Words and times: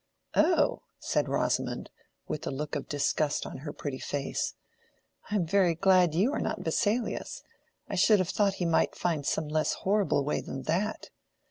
"Oh!" 0.33 0.81
said 0.97 1.29
Rosamond, 1.29 1.91
with 2.27 2.47
a 2.47 2.49
look 2.49 2.75
of 2.75 2.89
disgust 2.89 3.45
on 3.45 3.57
her 3.57 3.71
pretty 3.71 3.99
face, 3.99 4.55
"I 5.29 5.35
am 5.35 5.45
very 5.45 5.75
glad 5.75 6.15
you 6.15 6.33
are 6.33 6.39
not 6.39 6.61
Vesalius. 6.61 7.43
I 7.87 7.93
should 7.93 8.17
have 8.17 8.29
thought 8.29 8.55
he 8.55 8.65
might 8.65 8.95
find 8.95 9.27
some 9.27 9.47
less 9.47 9.73
horrible 9.73 10.23
way 10.23 10.41
than 10.41 10.63
that." 10.63 11.11